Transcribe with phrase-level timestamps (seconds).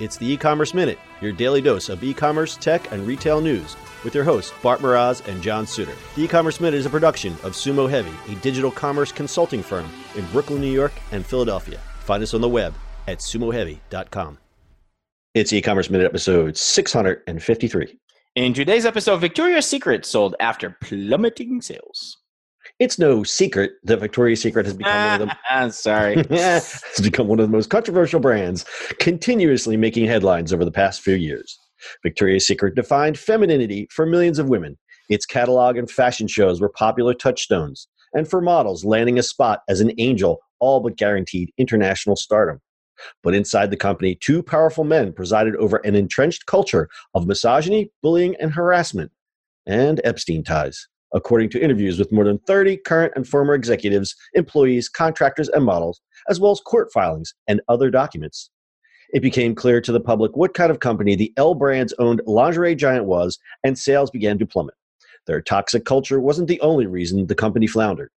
[0.00, 4.24] It's the e-commerce minute, your daily dose of e-commerce, tech, and retail news with your
[4.24, 5.94] hosts Bart Mroz and John Suder.
[6.14, 9.86] The e-commerce minute is a production of Sumo Heavy, a digital commerce consulting firm
[10.16, 11.78] in Brooklyn, New York, and Philadelphia.
[12.00, 12.72] Find us on the web
[13.08, 14.38] at sumoheavy.com.
[15.34, 17.98] It's e-commerce minute episode 653.
[18.36, 22.16] In today's episode, Victoria's Secret sold after plummeting sales.
[22.80, 26.14] It's no secret that Victoria's Secret has become one of the Sorry.
[26.30, 28.64] it's become one of the most controversial brands,
[28.98, 31.58] continuously making headlines over the past few years.
[32.02, 34.78] Victoria's Secret defined femininity for millions of women.
[35.10, 39.82] Its catalog and fashion shows were popular touchstones, and for models, landing a spot as
[39.82, 42.60] an angel all but guaranteed international stardom.
[43.22, 48.36] But inside the company, two powerful men presided over an entrenched culture of misogyny, bullying,
[48.40, 49.12] and harassment,
[49.66, 54.88] and Epstein ties according to interviews with more than 30 current and former executives, employees,
[54.88, 58.50] contractors, and models, as well as court filings and other documents.
[59.12, 62.76] It became clear to the public what kind of company the L Brands owned lingerie
[62.76, 64.74] giant was, and sales began to plummet.
[65.26, 68.10] Their toxic culture wasn't the only reason the company floundered.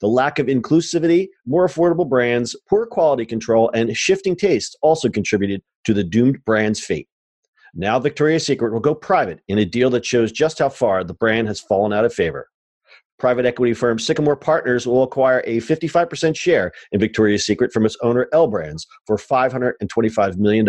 [0.00, 5.62] The lack of inclusivity, more affordable brands, poor quality control, and shifting tastes also contributed
[5.84, 7.08] to the doomed brand's fate.
[7.78, 11.12] Now, Victoria's Secret will go private in a deal that shows just how far the
[11.12, 12.48] brand has fallen out of favor.
[13.18, 17.96] Private equity firm Sycamore Partners will acquire a 55% share in Victoria's Secret from its
[18.02, 20.66] owner L Brands for $525 million.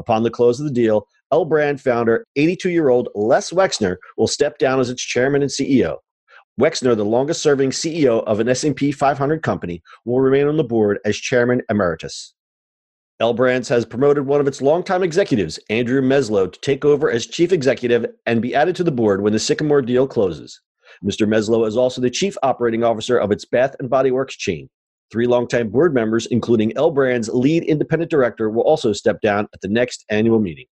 [0.00, 4.26] Upon the close of the deal, L Brand founder, 82 year old Les Wexner, will
[4.26, 5.98] step down as its chairman and CEO.
[6.60, 10.98] Wexner, the longest serving CEO of an S&P 500 company, will remain on the board
[11.04, 12.34] as chairman emeritus.
[13.18, 17.26] L Brands has promoted one of its longtime executives, Andrew Meslow, to take over as
[17.26, 20.60] chief executive and be added to the board when the Sycamore deal closes.
[21.02, 21.26] Mr.
[21.26, 24.68] Meslow is also the chief operating officer of its Bath and Body Works chain.
[25.10, 29.62] Three longtime board members, including L Brands' lead independent director, will also step down at
[29.62, 30.66] the next annual meeting.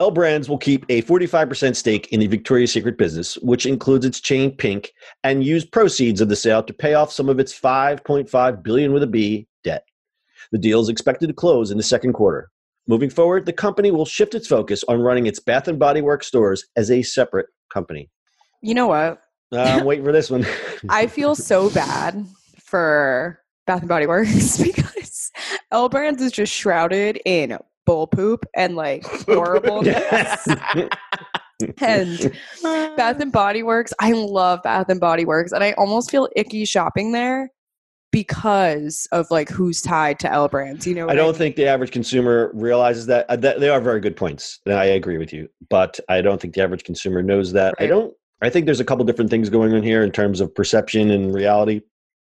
[0.00, 4.20] L Brands will keep a 45% stake in the Victoria's Secret business, which includes its
[4.20, 4.90] chain Pink,
[5.22, 9.04] and use proceeds of the sale to pay off some of its 5.5 billion with
[9.04, 9.84] a B debt.
[10.52, 12.50] The deal is expected to close in the second quarter.
[12.86, 16.26] Moving forward, the company will shift its focus on running its Bath and Body Works
[16.26, 18.10] stores as a separate company.
[18.62, 19.20] You know what?
[19.52, 20.46] Uh, I'm waiting for this one.
[20.88, 22.26] I feel so bad
[22.58, 25.30] for Bath and Body Works because
[25.70, 30.46] L Brands is just shrouded in bull poop and like horribleness.
[31.78, 36.28] and Bath and Body Works, I love Bath and Body Works, and I almost feel
[36.34, 37.50] icky shopping there
[38.12, 40.86] because of like who's tied to L brands.
[40.86, 41.38] You know, I don't I mean?
[41.38, 43.28] think the average consumer realizes that.
[43.28, 43.60] Uh, that.
[43.60, 44.60] They are very good points.
[44.66, 47.74] And I agree with you, but I don't think the average consumer knows that.
[47.78, 47.86] Right.
[47.86, 48.14] I don't.
[48.42, 51.34] I think there's a couple different things going on here in terms of perception and
[51.34, 51.82] reality.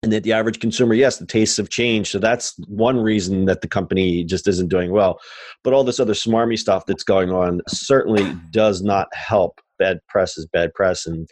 [0.03, 2.13] And that the average consumer, yes, the tastes have changed.
[2.13, 5.19] So that's one reason that the company just isn't doing well.
[5.65, 9.61] But all this other smarmy stuff that's going on certainly does not help.
[9.79, 11.07] Bad press is bad press.
[11.07, 11.29] And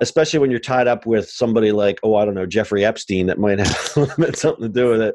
[0.00, 3.38] especially when you're tied up with somebody like, oh, I don't know, Jeffrey Epstein, that
[3.38, 3.68] might have
[4.34, 5.14] something to do with it.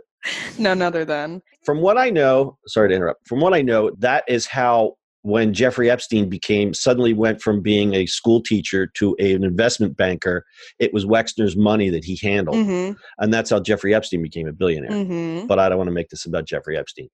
[0.57, 1.41] None other than.
[1.65, 3.27] From what I know, sorry to interrupt.
[3.27, 7.93] From what I know, that is how when Jeffrey Epstein became suddenly went from being
[7.93, 10.45] a school teacher to a, an investment banker,
[10.79, 12.93] it was Wexner's money that he handled, mm-hmm.
[13.19, 14.91] and that's how Jeffrey Epstein became a billionaire.
[14.91, 15.47] Mm-hmm.
[15.47, 17.09] But I don't want to make this about Jeffrey Epstein.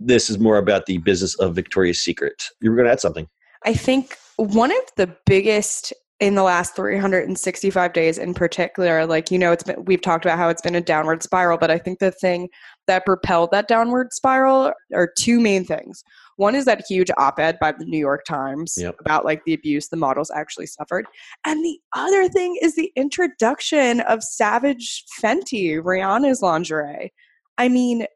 [0.00, 2.42] This is more about the business of Victoria's Secret.
[2.60, 3.28] You were going to add something.
[3.64, 9.38] I think one of the biggest in the last 365 days in particular like you
[9.38, 11.98] know it's been we've talked about how it's been a downward spiral but i think
[11.98, 12.48] the thing
[12.86, 16.02] that propelled that downward spiral are two main things.
[16.36, 18.96] One is that huge op-ed by the new york times yep.
[19.00, 21.06] about like the abuse the models actually suffered.
[21.44, 27.12] And the other thing is the introduction of savage fenty rihanna's lingerie.
[27.58, 28.06] I mean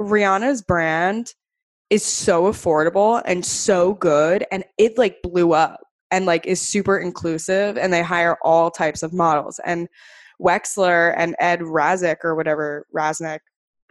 [0.00, 1.34] rihanna's brand
[1.90, 5.80] is so affordable and so good and it like blew up
[6.14, 9.60] and like is super inclusive and they hire all types of models.
[9.64, 9.88] And
[10.40, 13.40] Wexler and Ed Razek or whatever Raznek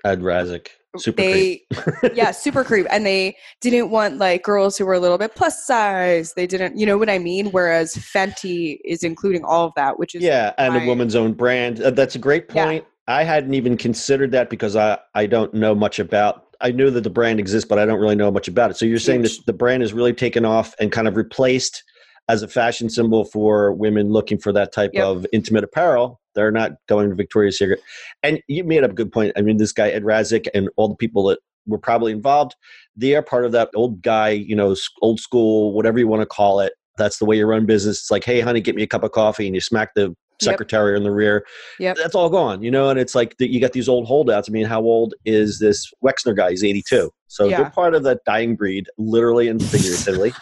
[0.05, 0.67] Ed Razek
[0.97, 1.63] super they
[2.13, 2.87] yeah super creep.
[2.89, 6.33] And they didn't want like girls who were a little bit plus size.
[6.33, 7.47] They didn't you know what i mean?
[7.47, 11.81] Whereas fenty is including all of that which is yeah and a woman's own brand.
[11.81, 12.85] Uh, that's a great point.
[13.07, 13.15] Yeah.
[13.15, 17.01] i hadn't even considered that because i i don't know much about I knew that
[17.01, 18.77] the brand exists, but I don't really know much about it.
[18.77, 21.83] So you're saying that the brand has really taken off and kind of replaced
[22.29, 25.05] as a fashion symbol for women looking for that type yep.
[25.05, 26.19] of intimate apparel.
[26.35, 27.79] They're not going to Victoria's Secret.
[28.23, 29.33] And you made up a good point.
[29.37, 32.55] I mean, this guy, Ed Razek, and all the people that were probably involved,
[32.95, 36.25] they are part of that old guy, you know, old school, whatever you want to
[36.25, 36.73] call it.
[36.97, 37.99] That's the way you run business.
[37.99, 40.97] It's like, hey, honey, get me a cup of coffee, and you smack the secretary
[40.97, 41.45] in the rear.
[41.79, 41.97] Yep.
[41.97, 42.89] That's all gone, you know.
[42.89, 44.49] And it's like the, you got these old holdouts.
[44.49, 46.51] I mean, how old is this Wexner guy?
[46.51, 47.11] He's 82.
[47.27, 47.57] So Yeah.
[47.57, 50.33] they're part of that dying breed, literally and figuratively.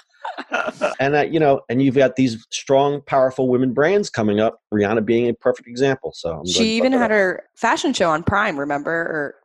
[1.00, 4.60] And uh, you know, and you've got these strong, powerful women brands coming up.
[4.74, 6.12] Rihanna being a perfect example.
[6.14, 7.12] So I'm she even had up.
[7.12, 8.92] her fashion show on Prime, remember?
[8.92, 9.36] Or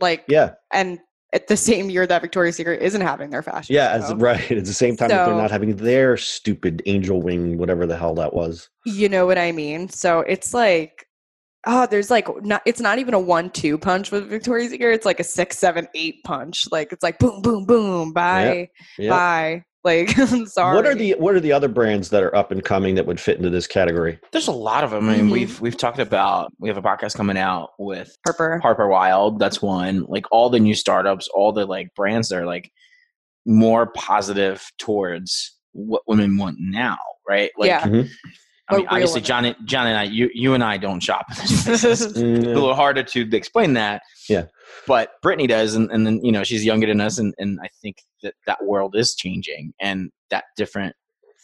[0.00, 0.98] like, yeah, and
[1.32, 4.14] at the same year that Victoria's Secret isn't having their fashion yeah, show.
[4.14, 4.50] as, right.
[4.52, 8.14] At the same time that they're not having their stupid angel wing, whatever the hell
[8.16, 8.68] that was.
[8.84, 9.88] You know what I mean?
[9.88, 11.06] So it's like,
[11.66, 12.62] oh, there's like not.
[12.66, 14.92] It's not even a one-two punch with Victoria's Secret.
[14.94, 16.66] It's like a six, seven, eight punch.
[16.70, 18.12] Like it's like boom, boom, boom.
[18.12, 18.68] Bye,
[18.98, 19.10] Yeah.
[19.10, 19.64] bye.
[19.84, 20.76] Like I'm sorry.
[20.76, 23.18] What are the what are the other brands that are up and coming that would
[23.20, 24.18] fit into this category?
[24.30, 25.08] There's a lot of them.
[25.08, 25.32] I mean, Mhm.
[25.32, 26.52] we've we've talked about.
[26.60, 28.60] We have a podcast coming out with Harper?
[28.60, 29.38] Harper Wilde.
[29.40, 30.04] That's one.
[30.08, 32.70] Like all the new startups, all the like brands that are like
[33.44, 36.98] more positive towards what women want now,
[37.28, 37.50] right?
[37.58, 37.82] Like, Yeah.
[37.82, 38.08] Mhm.
[38.68, 39.20] I mean, obviously.
[39.20, 42.02] John, and- John and I, you, you and I don't shop in these places.
[42.02, 44.02] it's a Mm, little harder to explain that.
[44.28, 44.46] Yeah.
[44.86, 47.68] But Brittany does, and, and then you know she's younger than us, and, and I
[47.80, 50.94] think that that world is changing, and that different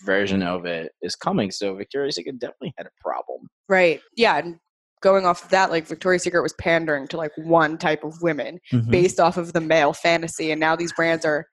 [0.04, 1.50] version of it is coming.
[1.50, 3.48] So Victoria's Secret definitely had a problem.
[3.68, 4.00] Right.
[4.16, 4.38] Yeah.
[4.38, 4.58] And
[5.00, 8.60] going off of that, like Victoria's Secret was pandering to like one type of women
[8.72, 8.90] Mm-hmm.
[8.90, 10.50] based off of the male fantasy.
[10.50, 11.46] And now these brands are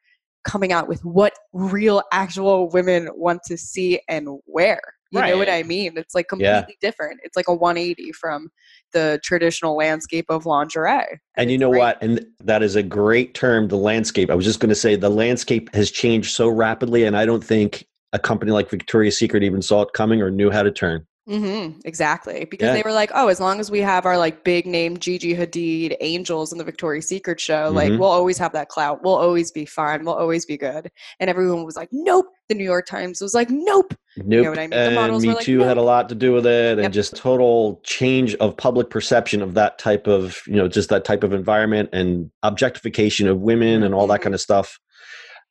[0.44, 4.80] coming out with what real actual women want to see and wear.
[5.16, 5.98] You know what I mean?
[5.98, 6.60] It's like Yeah.
[6.62, 7.20] completely different.
[7.24, 8.50] It's like a 180 from
[8.94, 11.20] the traditional landscape of lingerie.
[11.38, 11.80] And you know great.
[11.80, 11.98] what?
[12.02, 14.30] And that is a great term, the landscape.
[14.30, 17.44] I was just going to say the landscape has changed so rapidly, and I don't
[17.44, 21.06] think a company like Victoria's Secret even saw it coming or knew how to turn.
[21.28, 22.46] Mm-hmm, exactly.
[22.46, 22.74] Because Yeah.
[22.74, 25.98] they were like, oh, as long as we have our like big name Gigi Hadid
[26.00, 27.98] angels in the Victoria's Secret show, like Mhm.
[28.00, 29.04] we'll always have that clout.
[29.04, 30.06] We'll always be fine.
[30.06, 30.92] We'll always be good.
[31.20, 32.28] And everyone was like, nope.
[32.48, 33.96] The New York Times was like, nope.
[34.18, 34.50] Nope.
[34.50, 34.74] what I mean?
[34.74, 36.92] And Me like, Too had a lot to do with it, and Yep.
[36.92, 41.24] just total change of public perception of that type of, you know, just that type
[41.24, 44.24] of environment and objectification of women and all that Mhm.
[44.24, 44.78] kind of stuff.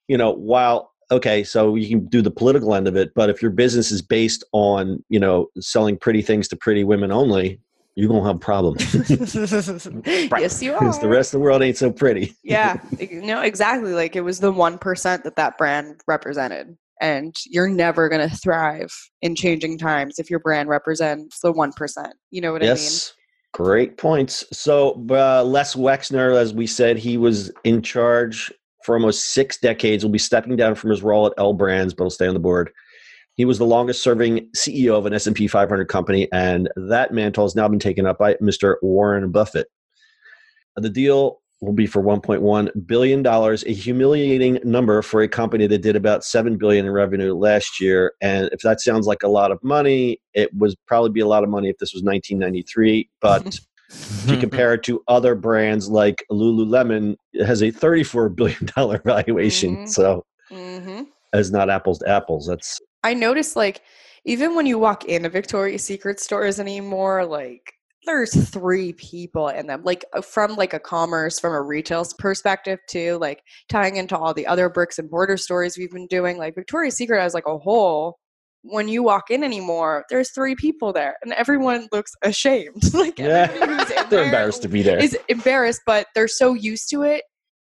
[0.07, 3.41] You know, while okay, so you can do the political end of it, but if
[3.41, 7.61] your business is based on, you know, selling pretty things to pretty women only,
[7.97, 8.83] you're gonna have problems
[10.05, 10.81] Yes, you are.
[10.81, 12.35] because the rest of the world ain't so pretty.
[12.43, 12.79] yeah,
[13.11, 13.93] know exactly.
[13.93, 18.93] Like it was the one percent that that brand represented, and you're never gonna thrive
[19.23, 22.15] in changing times if your brand represents the one percent.
[22.31, 22.81] You know what yes.
[22.81, 23.21] I mean?
[23.53, 24.45] Great points.
[24.53, 28.53] So, uh, Les Wexner, as we said, he was in charge
[28.85, 30.05] for almost six decades.
[30.05, 32.41] Will be stepping down from his role at L Brands, but will stay on the
[32.41, 32.71] board.
[33.37, 37.67] He was the longest-serving CEO of an S&P 500 company, and that mantle has now
[37.67, 38.77] been taken up by Mr.
[38.81, 39.67] Warren Buffett.
[40.77, 45.83] The deal will be for 1.1 billion dollars, a humiliating number for a company that
[45.83, 48.13] did about 7 billion in revenue last year.
[48.21, 51.43] And if that sounds like a lot of money, it would probably be a lot
[51.43, 53.09] of money if this was 1993.
[53.21, 53.59] But
[54.25, 59.01] if you compare it to other brands like Lululemon, it has a 34 billion dollar
[59.05, 59.77] valuation.
[59.79, 59.89] Mhm.
[59.89, 60.55] So I?
[60.55, 61.03] Mm-hmm.
[61.33, 62.47] it's not apples to apples.
[62.47, 63.83] That's I noticed like
[64.25, 67.73] even when you walk into Victoria's Secret stores anymore, like
[68.07, 69.83] there's three people in them.
[69.85, 74.35] Like uh, from like a commerce, from a retail perspective too, like tying into all
[74.35, 77.59] the other bricks and mortar stories we've been doing, like Victoria's Secret as like a
[77.59, 78.19] whole.
[78.67, 82.83] When you walk in anymore, there's three people there, and everyone looks ashamed.
[82.95, 83.47] like yeah,
[84.09, 84.99] they're embarrassed to be there.
[84.99, 87.25] is embarrassed, but they're so used to it,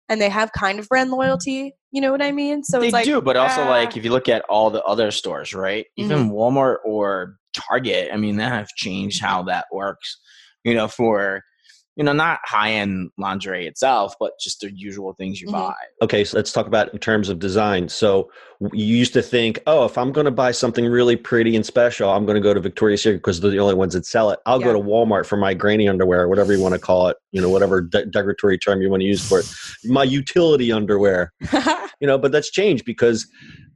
[0.08, 1.74] and they have kind of brand loyalty.
[1.92, 2.62] You know what I mean?
[2.62, 3.70] So they it's like do, but also ah.
[3.70, 5.86] like if you look at all the other stores, right?
[5.96, 6.32] Even Mm-hmm.
[6.32, 10.20] Walmart or Target, I mean, that have changed how that works.
[10.64, 11.42] You know, for
[11.96, 15.52] you know, not high end lingerie itself, but just the usual things you Mhm.
[15.52, 15.74] buy.
[16.00, 17.88] Okay, so let's talk about in terms of design.
[17.88, 18.30] So
[18.72, 22.08] you used to think, oh, if I'm going to buy something really pretty and special,
[22.08, 24.38] I'm going to go to Victoria's Secret because they're the only ones that sell it.
[24.46, 27.42] I'll go to Walmart for my granny underwear, whatever you want to call it, you
[27.42, 29.52] know, whatever de- derogatory term you want to use for it.
[29.84, 31.32] My utility underwear,
[32.00, 33.26] you know, but that's changed because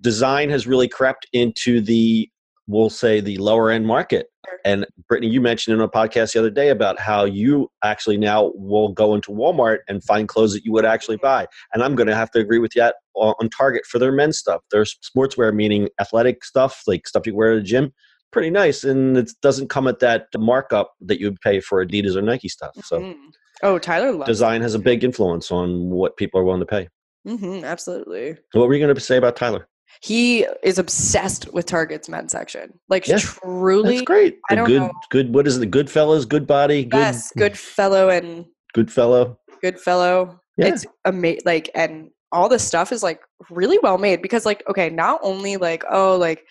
[0.01, 2.31] design has really crept into the,
[2.67, 4.29] we'll say, the lower end market.
[4.65, 8.53] And Brittany, you mentioned in a podcast the other day about how you actually now
[8.55, 11.47] will go into Walmart and find clothes that you would actually buy.
[11.73, 12.83] And I'm going to have to agree with you
[13.15, 14.63] on on Target for their men's stuff.
[14.71, 17.93] Their sportswear, meaning athletic stuff, like stuff you wear at the gym,
[18.33, 18.85] pretty nice.
[18.85, 22.49] And it doesn't come at that markup that you would pay for Adidas or Nike
[22.49, 22.73] stuff.
[22.85, 23.17] So Mhm.
[23.63, 26.89] oh, Tyler design has a big influence on what people are willing to pay.
[27.25, 28.35] hmm absolutely.
[28.53, 29.69] So what were you going to say about Tyler?
[30.03, 32.79] He is obsessed with Target's men's section.
[32.89, 34.39] Like Yeah, truly, That's great.
[34.51, 34.93] I don't good, know.
[35.11, 35.35] good.
[35.35, 35.61] What is it?
[35.61, 39.39] The good fellas, good body, good, yes, good fellow and good fellow.
[39.63, 40.41] good fellow.
[40.57, 40.67] Yeah.
[40.69, 41.43] It's amazing.
[41.45, 45.57] Like, and all the stuff is like really well made because, like, okay, not only
[45.57, 46.45] like oh, like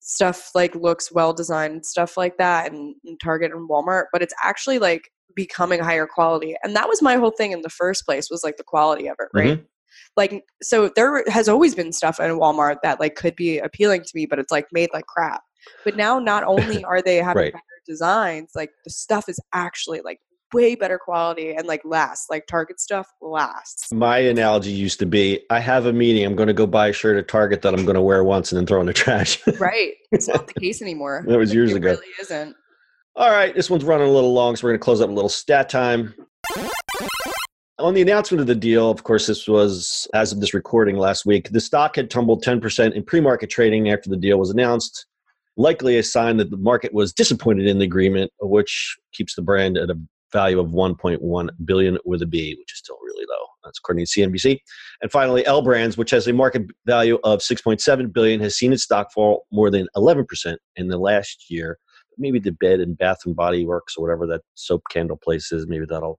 [0.00, 4.34] stuff like looks well designed, stuff like that, and, and Target and Walmart, but it's
[4.42, 5.02] actually like
[5.36, 6.56] becoming higher quality.
[6.64, 9.16] And that was my whole thing in the first place was like the quality of
[9.20, 9.58] it, right?
[9.60, 9.64] Mhm.
[10.16, 14.10] Like so there has always been stuff in Walmart that like could be appealing to
[14.14, 15.42] me, but it's like made like crap.
[15.84, 17.52] But now not only are they having Right.
[17.52, 20.18] better designs, like the stuff is actually like
[20.52, 22.26] way better quality and like lasts.
[22.28, 23.92] Like Target stuff lasts.
[23.92, 26.92] My analogy used to be I have a meeting, I'm going to go buy a
[26.92, 29.40] shirt at Target that I'm going to wear once and then throw in the trash.
[29.60, 29.92] Right.
[30.12, 31.24] It's not the case anymore.
[31.28, 31.90] That was years it ago.
[31.90, 32.56] really isn't.
[33.16, 35.12] All right, this one's running a little long, so we're going to close up a
[35.12, 36.14] little stat time.
[37.80, 41.24] On the announcement of the deal, of course, this was as of this recording last
[41.24, 41.50] week.
[41.50, 45.06] The stock had tumbled 10% in pre market trading after the deal was announced,
[45.56, 49.78] likely a sign that the market was disappointed in the agreement, which keeps the brand
[49.78, 49.98] at a
[50.30, 53.46] value of 1.1 billion with a B, which is still really low.
[53.64, 54.58] That's according to CNBC.
[55.00, 58.82] And finally, L Brands, which has a market value of 6.7 billion, has seen its
[58.82, 61.78] stock fall more than 11% in the last year
[62.18, 65.66] maybe the bed and bath and body works or whatever that soap candle place is
[65.66, 66.18] maybe that'll